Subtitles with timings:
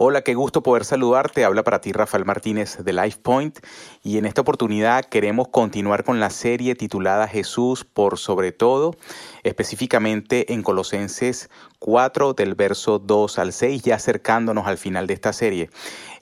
[0.00, 1.44] Hola, qué gusto poder saludarte.
[1.44, 3.58] Habla para ti Rafael Martínez de LifePoint
[4.04, 8.94] y en esta oportunidad queremos continuar con la serie titulada Jesús por sobre todo,
[9.42, 11.50] específicamente en Colosenses
[11.80, 15.68] 4 del verso 2 al 6, ya acercándonos al final de esta serie.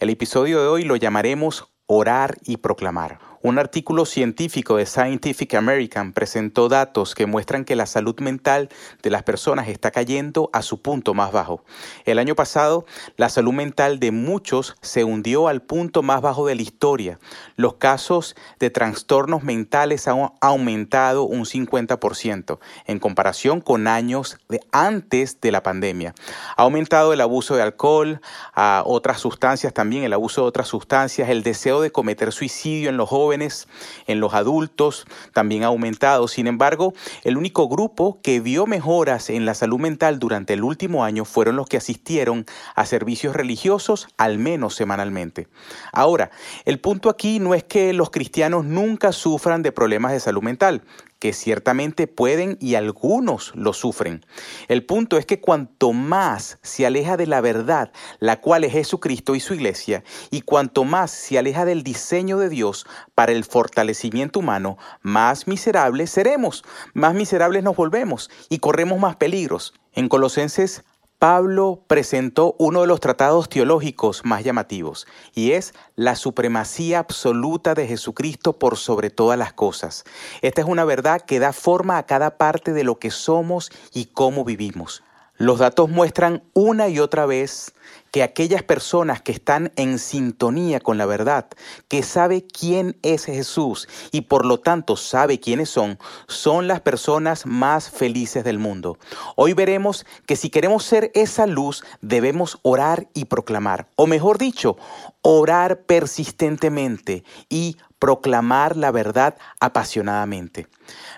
[0.01, 3.19] El episodio de hoy lo llamaremos Orar y Proclamar.
[3.43, 8.71] Un artículo científico de Scientific American presentó datos que muestran que la salud mental
[9.03, 11.63] de las personas está cayendo a su punto más bajo.
[12.05, 16.55] El año pasado, la salud mental de muchos se hundió al punto más bajo de
[16.55, 17.19] la historia.
[17.57, 25.41] Los casos de trastornos mentales han aumentado un 50% en comparación con años de antes
[25.41, 26.15] de la pandemia.
[26.57, 28.21] Ha aumentado el abuso de alcohol,
[28.55, 32.97] a otras sustancias también, el abuso de otras sustancias, el deseo de cometer suicidio en
[32.97, 36.29] los jóvenes, en los adultos también ha aumentado.
[36.29, 41.05] Sin embargo, el único grupo que vio mejoras en la salud mental durante el último
[41.05, 45.49] año fueron los que asistieron a servicios religiosos al menos semanalmente.
[45.93, 46.31] Ahora,
[46.65, 50.83] el punto aquí no es que los cristianos nunca sufran de problemas de salud mental
[51.33, 54.25] ciertamente pueden y algunos lo sufren.
[54.69, 59.35] El punto es que cuanto más se aleja de la verdad, la cual es Jesucristo
[59.35, 64.41] y su iglesia, y cuanto más se aleja del diseño de Dios para el fortalecimiento
[64.41, 69.75] humano, más miserables seremos, más miserables nos volvemos y corremos más peligros.
[69.93, 70.85] En Colosenses
[71.19, 77.87] Pablo presentó uno de los tratados teológicos más llamativos, y es la supremacía absoluta de
[77.87, 80.05] Jesucristo por sobre todas las cosas.
[80.43, 84.07] Esta es una verdad que da forma a cada parte de lo que somos y
[84.07, 85.03] cómo vivimos.
[85.39, 87.75] Los datos muestran una y otra vez
[88.11, 91.49] que aquellas personas que están en sintonía con la verdad,
[91.89, 97.45] que sabe quién es Jesús y por lo tanto sabe quiénes son, son las personas
[97.45, 98.99] más felices del mundo.
[99.37, 104.79] Hoy veremos que si queremos ser esa luz, debemos orar y proclamar, o mejor dicho,
[105.21, 107.77] orar persistentemente y
[108.07, 110.69] proclamar la verdad apasionadamente.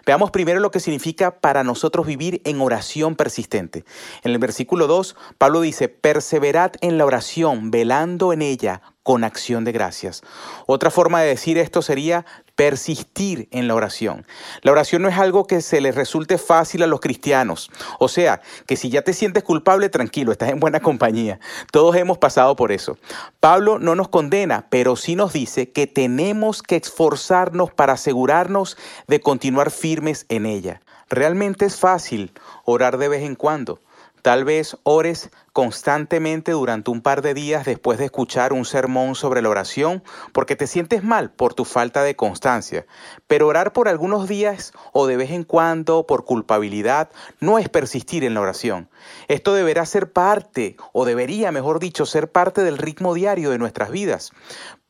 [0.06, 3.84] Veamos primero lo que significa para nosotros vivir en oración persistente.
[4.24, 9.64] En el versículo 2, Pablo dice, perseverad en la oración, velando en ella con acción
[9.64, 10.22] de gracias.
[10.66, 12.26] Otra forma de decir esto sería
[12.56, 14.26] persistir en la oración.
[14.60, 17.70] La oración no es algo que se les resulte fácil a los cristianos.
[17.98, 21.40] O sea, que si ya te sientes culpable, tranquilo, estás en buena compañía.
[21.72, 22.98] Todos hemos pasado por eso.
[23.40, 28.76] Pablo no nos condena, pero sí nos dice que tenemos que esforzarnos para asegurarnos
[29.06, 30.82] de continuar firmes en ella.
[31.08, 32.34] Realmente es fácil
[32.66, 33.80] orar de vez en cuando.
[34.22, 39.42] Tal vez ores constantemente durante un par de días después de escuchar un sermón sobre
[39.42, 40.02] la oración
[40.32, 42.86] porque te sientes mal por tu falta de constancia.
[43.26, 48.24] Pero orar por algunos días o de vez en cuando por culpabilidad no es persistir
[48.24, 48.88] en la oración.
[49.28, 53.90] Esto deberá ser parte, o debería, mejor dicho, ser parte del ritmo diario de nuestras
[53.90, 54.32] vidas.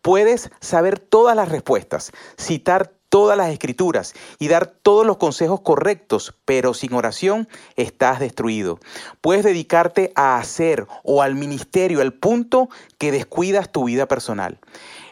[0.02, 6.34] Puedes saber todas las respuestas, citar todas las escrituras y dar todos los consejos correctos,
[6.44, 8.78] pero sin oración estás destruido.
[9.20, 14.58] Puedes dedicarte a hacer o al ministerio al punto que descuidas tu vida personal.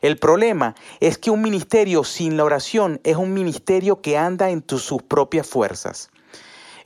[0.03, 4.65] El problema es que un ministerio sin la oración es un ministerio que anda en
[4.67, 6.11] sus propias fuerzas.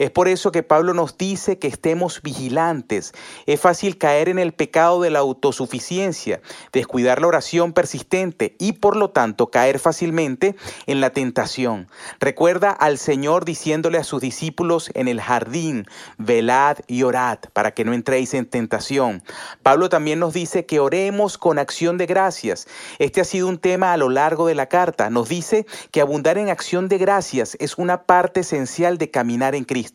[0.01, 3.13] Es por eso que Pablo nos dice que estemos vigilantes.
[3.45, 6.41] Es fácil caer en el pecado de la autosuficiencia,
[6.73, 10.57] descuidar la oración persistente y por lo tanto caer fácilmente
[10.87, 11.87] en la tentación.
[12.19, 15.85] Recuerda al Señor diciéndole a sus discípulos en el jardín,
[16.17, 19.23] velad y orad para que no entréis en tentación.
[19.63, 22.67] Pablo también nos dice que oremos con acción de gracias.
[22.99, 25.11] Este ha sido un tema a lo largo de la carta.
[25.11, 29.65] Nos dice que abundar en acción de gracias es una parte esencial de caminar en
[29.65, 29.90] Cristo.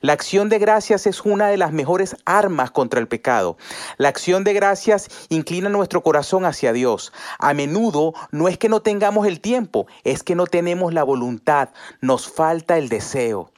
[0.00, 3.56] La acción de gracias es una de las mejores armas contra el pecado.
[3.98, 7.12] La acción de gracias inclina nuestro corazón hacia Dios.
[7.38, 11.70] A menudo no es que no tengamos el tiempo, es que no tenemos la voluntad,
[12.00, 13.50] nos falta el deseo.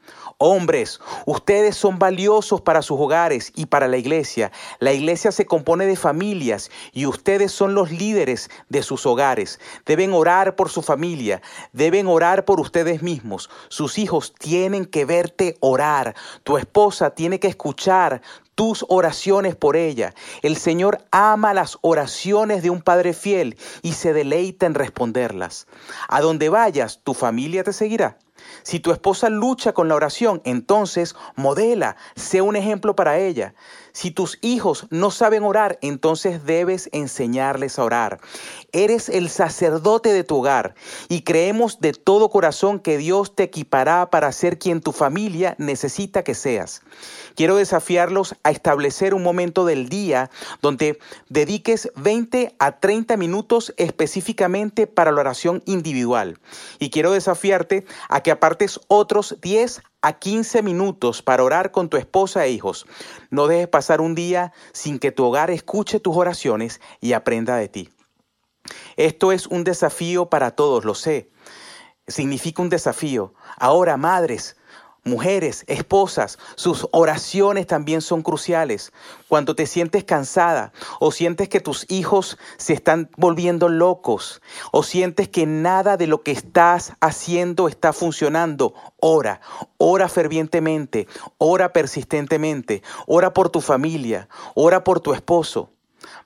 [0.45, 4.51] Hombres, ustedes son valiosos para sus hogares y para la iglesia.
[4.81, 9.61] La iglesia se compone de familias y ustedes son los líderes de sus hogares.
[9.87, 11.41] Deben orar por su familia,
[11.73, 13.51] deben orar por ustedes mismos.
[13.69, 16.17] Sus hijos tienen que verte orar.
[16.43, 18.21] Tu esposa tiene que escuchar
[18.57, 20.13] tus oraciones por ella.
[20.43, 25.69] El Señor ama las oraciones de un Padre fiel y se deleita en responderlas.
[26.09, 28.19] A donde vayas, tu familia te seguirá.
[28.63, 33.55] Si tu esposa lucha con la oración, entonces modela, sé un ejemplo para ella.
[33.93, 38.21] Si tus hijos no saben orar, entonces debes enseñarles a orar.
[38.73, 40.75] Eres el sacerdote de tu hogar
[41.09, 46.25] y creemos de todo corazón que Dios te equipará para ser quien tu familia necesita
[46.25, 46.83] que seas.
[47.35, 50.31] Quiero desafiarlos a establecer un momento del día
[50.63, 50.99] donde
[51.29, 56.39] dediques 20 a 30 minutos específicamente para la oración individual.
[56.79, 61.97] Y quiero desafiarte a que apartes otros 10 a 15 minutos para orar con tu
[61.97, 62.87] esposa e hijos.
[63.31, 67.69] No dejes pasar un día sin que tu hogar escuche tus oraciones y aprenda de
[67.69, 67.91] ti.
[68.97, 71.31] Esto es un desafío para todos, lo sé.
[72.07, 73.35] Significa un desafío.
[73.57, 74.57] Ahora, madres,
[75.05, 78.93] Mujeres, esposas, sus oraciones también son cruciales.
[79.27, 84.41] Cuando te sientes cansada o sientes que tus hijos se están volviendo locos
[84.71, 89.41] o sientes que nada de lo que estás haciendo está funcionando, ora,
[89.77, 95.71] ora fervientemente, ora persistentemente, ora por tu familia, ora por tu esposo.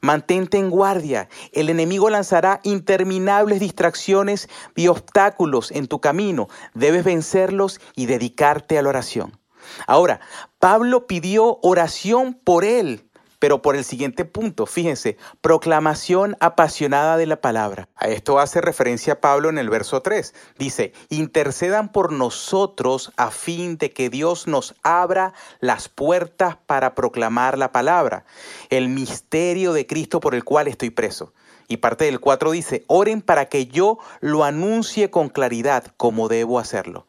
[0.01, 1.29] Mantente en guardia.
[1.53, 6.49] El enemigo lanzará interminables distracciones y obstáculos en tu camino.
[6.75, 9.39] Debes vencerlos y dedicarte a la oración.
[9.87, 10.21] Ahora,
[10.59, 13.06] Pablo pidió oración por él
[13.39, 17.89] pero por el siguiente punto, fíjense, proclamación apasionada de la palabra.
[17.97, 20.35] A esto hace referencia Pablo en el verso 3.
[20.59, 27.59] Dice, intercedan por nosotros a fin de que Dios nos abra las puertas para proclamar
[27.59, 28.25] la palabra,
[28.71, 31.33] el misterio de Cristo por el cual estoy preso.
[31.69, 36.59] Y parte del 4 dice, oren para que yo lo anuncie con claridad como debo
[36.59, 37.07] hacerlo.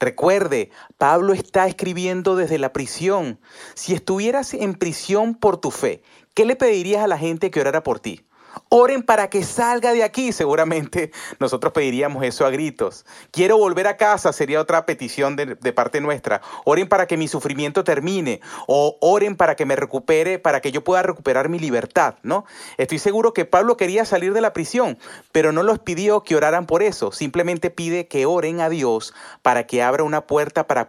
[0.00, 3.38] Recuerde, Pablo está escribiendo desde la prisión.
[3.74, 6.02] Si estuvieras en prisión por tu fe,
[6.34, 8.24] ¿qué le pedirías a la gente que orara por ti?
[8.68, 10.32] Oren para que salga de aquí.
[10.32, 13.04] Seguramente nosotros pediríamos eso a gritos.
[13.30, 16.40] Quiero volver a casa, sería otra petición de, parte nuestra.
[16.64, 18.40] Oren para que mi sufrimiento termine.
[18.66, 22.44] O oren para que me recupere, para que yo pueda recuperar mi libertad, ¿no?
[22.78, 24.98] Estoy seguro que Pablo quería salir de la prisión,
[25.32, 27.12] pero no los pidió que oraran por eso.
[27.12, 30.88] Simplemente pide que oren a Dios para que abra una puerta para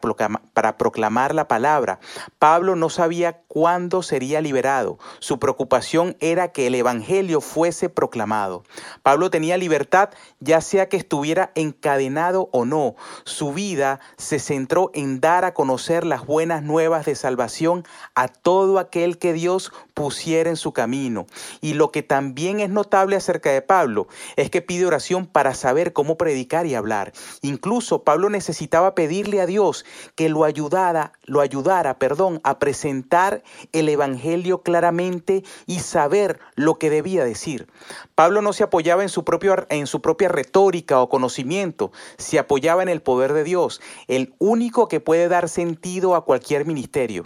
[0.53, 1.99] para proclamar la palabra.
[2.39, 4.97] Pablo no sabía cuándo sería liberado.
[5.19, 8.63] Su preocupación era que el Evangelio fuese proclamado.
[9.03, 10.09] Pablo tenía libertad
[10.39, 12.95] ya sea que estuviera encadenado o no.
[13.25, 17.83] Su vida se centró en dar a conocer las buenas nuevas de salvación
[18.15, 21.27] a todo aquel que Dios pusiera en su camino.
[21.61, 25.93] Y lo que también es notable acerca de Pablo es que pide oración para saber
[25.93, 27.13] cómo predicar y hablar.
[27.41, 29.85] Incluso Pablo necesitaba pedirle a Dios
[30.15, 36.89] que lo ayudara, lo ayudara, perdón, a presentar el evangelio claramente y saber lo que
[36.89, 37.67] debía decir.
[38.15, 42.83] Pablo no se apoyaba en su, propio, en su propia retórica o conocimiento, se apoyaba
[42.83, 47.25] en el poder de Dios, el único que puede dar sentido a cualquier ministerio.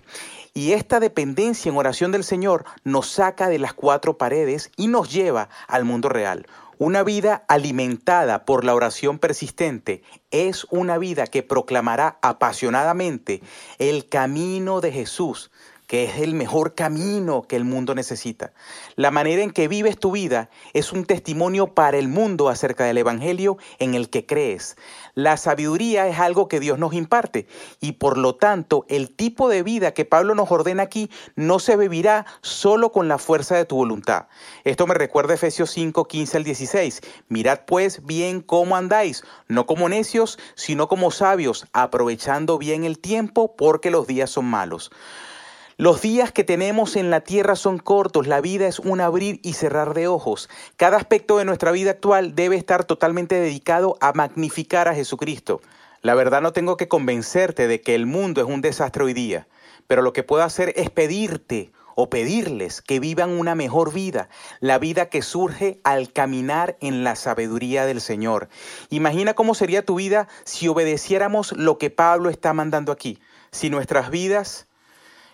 [0.58, 5.12] Y esta dependencia en oración del Señor nos saca de las cuatro paredes y nos
[5.12, 6.48] lleva al mundo real.
[6.78, 13.42] Una vida alimentada por la oración persistente es una vida que proclamará apasionadamente
[13.80, 15.52] el camino de Jesús
[15.88, 18.54] que es el mejor camino que el mundo necesita.
[18.96, 22.98] La manera en que vives tu vida es un testimonio para el mundo acerca del
[22.98, 24.78] Evangelio en el que crees.
[25.14, 27.48] La sabiduría es algo que Dios nos imparte
[27.80, 31.78] y por lo tanto el tipo de vida que Pablo nos ordena aquí no se
[31.78, 34.28] vivirá solo con la fuerza de tu voluntad.
[34.64, 37.02] Esto me recuerda a Efesios 5, 15 al 16.
[37.30, 43.56] Mirad pues bien cómo andáis, no como necios, sino como sabios, aprovechando bien el tiempo
[43.56, 44.92] porque los días son malos.
[45.78, 49.54] Los días que tenemos en la tierra son cortos, la vida es un abrir y
[49.54, 50.48] cerrar de ojos.
[50.78, 55.60] Cada aspecto de nuestra vida actual debe estar totalmente dedicado a magnificar a Jesucristo.
[56.02, 59.50] La verdad no tengo que convencerte de que el mundo es un desastre hoy día,
[59.86, 64.30] pero lo que puedo hacer es pedirte o pedirles que vivan una mejor vida,
[64.62, 68.48] la vida que surge al caminar en la sabiduría del Señor.
[68.92, 73.20] Imagina cómo sería tu vida si obedeciéramos lo que Pablo está mandando aquí,
[73.52, 74.68] si nuestras vidas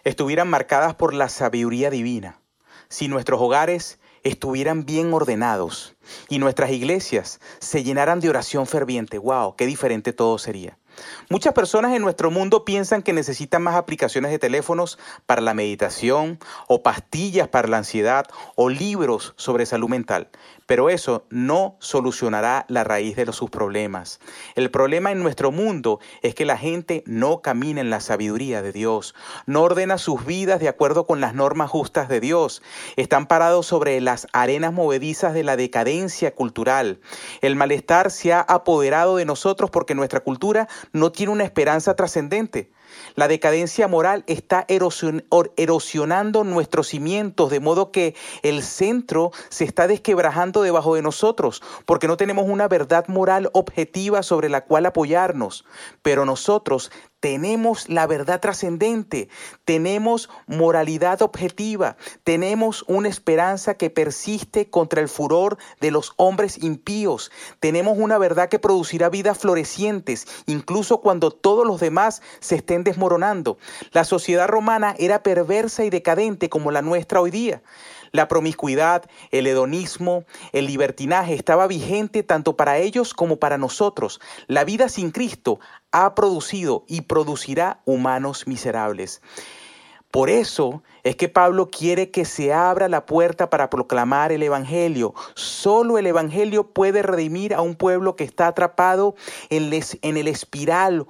[0.03, 2.39] estuvieran marcadas por la sabiduría divina,
[2.89, 5.95] si nuestros hogares estuvieran bien ordenados
[6.29, 10.77] y nuestras iglesias se llenaran de oración ferviente, wow, qué diferente todo sería.
[11.29, 16.39] Muchas personas en nuestro mundo piensan que necesitan más aplicaciones de teléfonos para la meditación
[16.67, 20.29] o pastillas para la ansiedad o libros sobre salud mental,
[20.65, 24.19] pero eso no solucionará la raíz de sus problemas.
[24.55, 28.71] El problema en nuestro mundo es que la gente no camina en la sabiduría de
[28.71, 29.15] Dios,
[29.45, 32.61] no ordena sus vidas de acuerdo con las normas justas de Dios,
[32.95, 36.99] están parados sobre las arenas movedizas de la decadencia cultural.
[37.41, 42.71] El malestar se ha apoderado de nosotros porque nuestra cultura no tiene una esperanza trascendente.
[43.15, 50.61] La decadencia moral está erosionando nuestros cimientos, de modo que el centro se está desquebrajando
[50.61, 55.65] debajo de nosotros, porque no tenemos una verdad moral objetiva sobre la cual apoyarnos.
[56.01, 56.91] Pero nosotros
[57.21, 59.29] tenemos la verdad trascendente,
[59.63, 67.31] tenemos moralidad objetiva, tenemos una esperanza que persiste contra el furor de los hombres impíos,
[67.59, 73.59] tenemos una verdad que producirá vidas florecientes, incluso cuando todos los demás se estén desmoronando.
[73.91, 77.61] La sociedad romana era perversa y decadente como la nuestra hoy día.
[78.11, 84.19] La promiscuidad, el hedonismo, el libertinaje estaba vigente tanto para ellos como para nosotros.
[84.47, 85.59] La vida sin Cristo
[85.91, 89.21] ha producido y producirá humanos miserables.
[90.11, 95.13] Por eso es que Pablo quiere que se abra la puerta para proclamar el Evangelio.
[95.35, 99.15] Solo el Evangelio puede redimir a un pueblo que está atrapado
[99.49, 99.71] en,
[100.17, 101.07] el espiral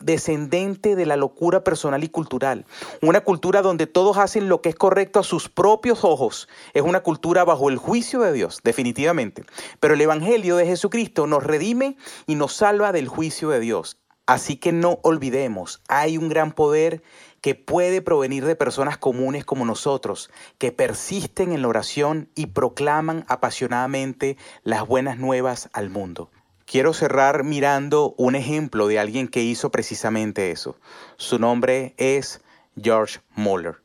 [0.00, 2.66] descendente de la locura personal y cultural.
[3.00, 6.46] Una cultura donde todos hacen lo que es correcto a sus propios ojos.
[6.74, 9.44] Es una cultura bajo el juicio de Dios, definitivamente.
[9.80, 13.96] Pero el Evangelio de Jesucristo nos redime y nos salva del juicio de Dios.
[14.26, 17.00] Así que no olvidemos, hay un gran poder
[17.40, 23.24] que puede provenir de personas comunes como nosotros, que persisten en la oración y proclaman
[23.28, 26.28] apasionadamente las buenas nuevas al mundo.
[26.64, 30.76] Quiero cerrar mirando un ejemplo de alguien que hizo precisamente eso.
[31.16, 32.40] Su nombre es
[32.82, 33.76] George Muller.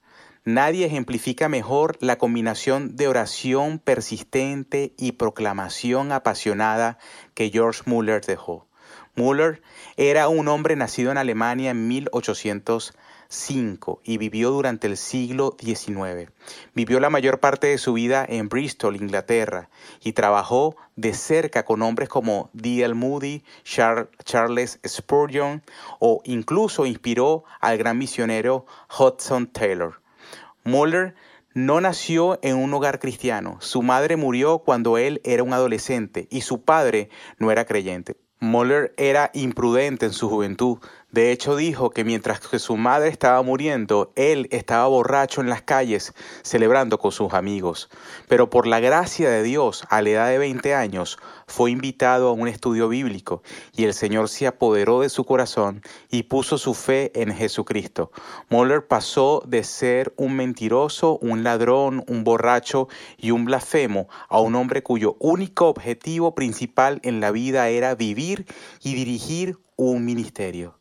[0.44, 6.98] Nadie ejemplifica mejor la combinación de oración persistente y proclamación apasionada
[7.36, 8.71] que George Muller dejó.
[9.16, 9.62] Muller
[9.98, 12.94] era un hombre nacido en Alemania en 1800
[14.04, 16.32] y vivió durante el siglo XIX.
[16.74, 19.70] Vivió la mayor parte de su vida en Bristol, Inglaterra,
[20.02, 22.94] y trabajó de cerca con hombres como D.L.
[22.94, 25.64] Moody, Charles Spurgeon
[26.00, 28.66] o incluso inspiró al gran misionero
[29.00, 30.02] Hudson Taylor.
[30.66, 31.16] Muller
[31.54, 33.58] no nació en un hogar cristiano.
[33.62, 38.18] Su madre murió cuando él era un adolescente y su padre no era creyente.
[38.42, 40.80] Muller era imprudente en su juventud,
[41.12, 45.62] de hecho, dijo que mientras que su madre estaba muriendo, él estaba borracho en las
[45.62, 47.90] calles celebrando con sus amigos.
[48.30, 52.32] Pero por la gracia de Dios, a la edad de 20 años, fue invitado a
[52.32, 53.44] un estudio bíblico
[53.76, 58.12] y el Señor se apoderó de su corazón y puso su fe en Jesucristo.
[58.50, 62.88] Moller pasó de ser un mentiroso, un ladrón, un borracho
[63.18, 68.46] y un blasfemo a un hombre cuyo único objetivo principal en la vida era vivir
[68.82, 70.81] y dirigir un ministerio.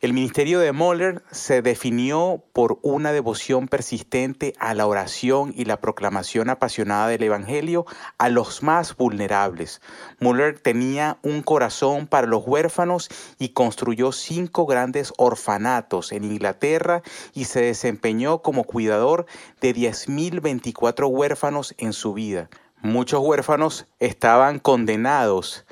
[0.00, 5.80] El ministerio de Moller se definió por una devoción persistente a la oración y la
[5.80, 7.84] proclamación apasionada del Evangelio
[8.16, 9.80] a los más vulnerables.
[10.20, 13.08] Moller tenía un corazón para los huérfanos
[13.40, 17.02] y construyó cinco grandes orfanatos en Inglaterra
[17.34, 19.26] y se desempeñó como cuidador
[19.60, 22.48] de 10.024 huérfanos en su vida.
[22.82, 25.66] Muchos huérfanos estaban condenados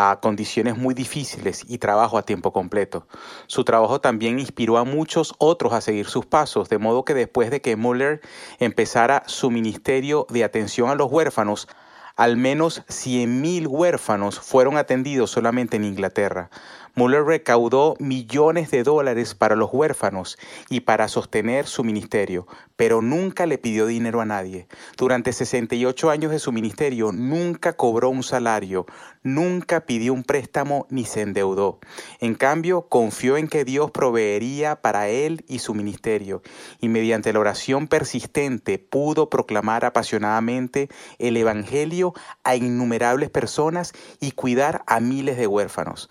[0.00, 3.08] a condiciones muy difíciles y trabajo a tiempo completo.
[3.48, 7.50] Su trabajo también inspiró a muchos otros a seguir sus pasos, de modo que después
[7.50, 8.20] de que Muller
[8.60, 11.66] empezara su ministerio de atención a los huérfanos,
[12.14, 16.48] al menos 100.000 huérfanos fueron atendidos solamente en Inglaterra.
[16.98, 20.36] Muller recaudó millones de dólares para los huérfanos
[20.68, 24.66] y para sostener su ministerio, pero nunca le pidió dinero a nadie.
[24.96, 28.86] Durante 68 años de su ministerio nunca cobró un salario,
[29.22, 31.78] nunca pidió un préstamo ni se endeudó.
[32.18, 36.42] En cambio, confió en que Dios proveería para él y su ministerio,
[36.80, 40.88] y mediante la oración persistente pudo proclamar apasionadamente
[41.20, 42.12] el Evangelio
[42.42, 46.08] a innumerables personas y cuidar a miles de huérfanos.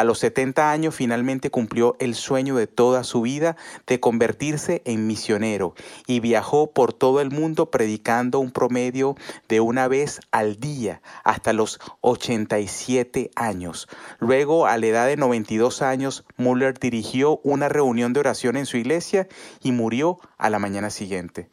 [0.00, 5.06] A los 70 años finalmente cumplió el sueño de toda su vida de convertirse en
[5.06, 5.74] misionero
[6.06, 9.14] y viajó por todo el mundo predicando un promedio
[9.50, 13.88] de una vez al día hasta los 87 años.
[14.20, 18.78] Luego, a la edad de 92 años, Muller dirigió una reunión de oración en su
[18.78, 19.28] iglesia
[19.62, 21.50] y murió a la mañana siguiente.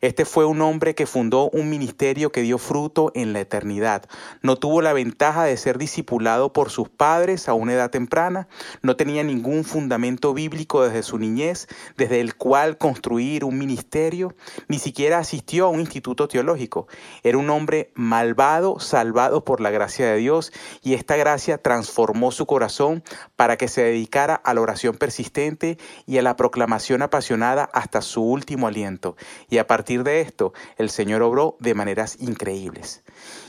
[0.00, 4.04] Este fue un hombre que fundó un ministerio que dio fruto en la eternidad.
[4.42, 8.46] No tuvo la ventaja de ser discipulado por sus padres a una edad temprana,
[8.80, 14.36] no tenía ningún fundamento bíblico desde su niñez, desde el cual construir un ministerio,
[14.68, 16.86] ni siquiera asistió a un instituto teológico.
[17.24, 22.46] Era un hombre malvado, salvado por la gracia de Dios, y esta gracia transformó su
[22.46, 23.02] corazón
[23.34, 25.76] para que se dedicara a la oración persistente
[26.06, 29.16] y a la proclamación apasionada hasta su último aliento.
[29.50, 33.02] Y a partir de esto, el Señor obró de maneras increíbles.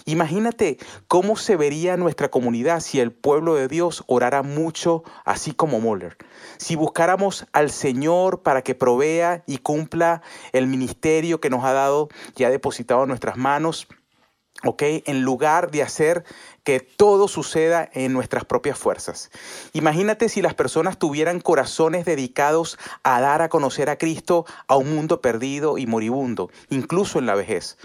[0.05, 0.77] Imagínate
[1.07, 6.17] cómo se vería nuestra comunidad si el pueblo de Dios orara mucho, así como Moller.
[6.57, 10.21] Si buscáramos al Señor para que provea y cumpla
[10.53, 13.87] el ministerio que nos ha dado y ha depositado en nuestras manos,
[14.63, 14.83] ¿ok?
[15.05, 16.23] En lugar de hacer
[16.63, 19.31] que todo suceda en nuestras propias fuerzas.
[19.73, 24.93] Imagínate si las personas tuvieran corazones dedicados a dar a conocer a Cristo a un
[24.93, 27.77] mundo perdido y moribundo, incluso en la vejez.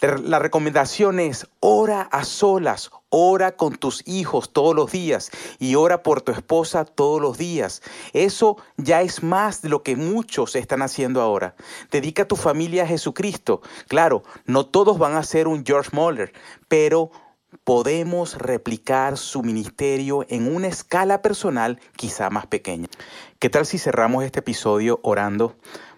[0.00, 6.02] La recomendación es ora a solas, ora con tus hijos todos los días y ora
[6.02, 7.82] por tu esposa todos los días.
[8.14, 11.54] Eso ya es más de lo que muchos están haciendo ahora.
[11.90, 13.60] Dedica tu familia a Jesucristo.
[13.88, 16.32] Claro, no todos van a ser un George Muller,
[16.66, 17.10] pero
[17.64, 22.88] podemos replicar su ministerio en una escala personal quizá más pequeña.
[23.38, 25.56] ¿Qué tal si cerramos este episodio orando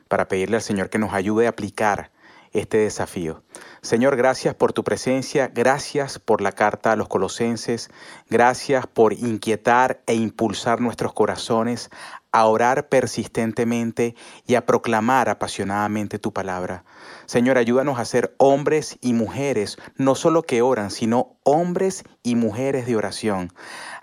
[0.08, 2.10] para pedirle al Señor que nos ayude a aplicar
[2.52, 3.42] este desafío?
[3.82, 7.90] Señor, gracias por tu presencia, gracias por la carta a los colosenses,
[8.30, 11.90] gracias por inquietar e impulsar nuestros corazones
[12.32, 14.14] a orar persistentemente
[14.46, 16.84] y a proclamar apasionadamente tu palabra.
[17.26, 22.86] Señor, ayúdanos a ser hombres y mujeres, no solo que oran, sino hombres y mujeres
[22.86, 23.52] de oración.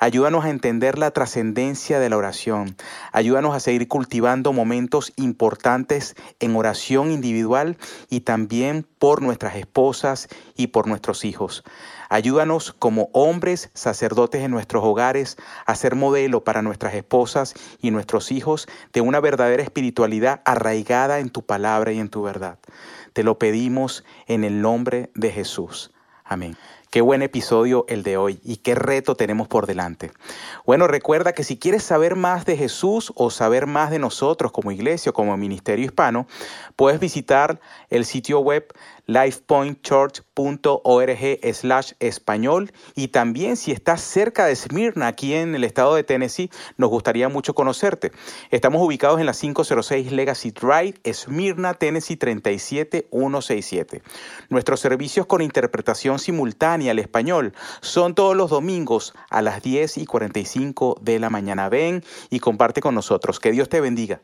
[0.01, 2.77] Ayúdanos a entender la trascendencia de la oración.
[3.12, 7.77] Ayúdanos a seguir cultivando momentos importantes en oración individual
[8.10, 11.65] y también por nuestras esposas y por nuestros hijos.
[12.08, 18.32] Ayúdanos como hombres, sacerdotes en nuestros hogares, a ser modelo para nuestras esposas y nuestros
[18.32, 22.58] hijos de una verdadera espiritualidad arraigada en tu palabra y en tu verdad.
[23.12, 25.91] Te lo pedimos en el nombre de Jesús.
[26.24, 26.56] Amén.
[26.91, 30.12] Qué buen episodio el de hoy y qué reto tenemos por delante.
[30.65, 34.72] Bueno, recuerda que si quieres saber más de Jesús o saber más de nosotros como
[34.72, 36.25] iglesia o como ministerio hispano,
[36.75, 37.60] puedes visitar
[37.91, 38.74] el sitio web
[41.53, 46.50] slash español y también si estás cerca de Smyrna, aquí en el estado de Tennessee,
[46.77, 48.12] nos gustaría mucho conocerte.
[48.51, 54.01] Estamos ubicados en la 506 Legacy Drive, Smyrna, Tennessee 37167.
[54.50, 60.05] Nuestros servicios con interpretación simultánea al español son todos los domingos a las 10 y
[60.05, 61.69] 45 de la mañana.
[61.69, 63.39] Ven y comparte con nosotros.
[63.39, 64.22] Que Dios te bendiga.